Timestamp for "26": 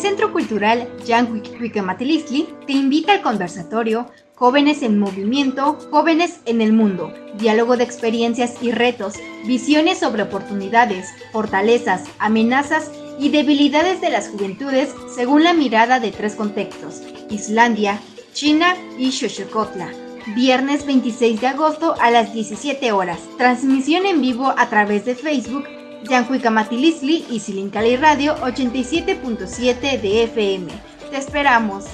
20.86-21.40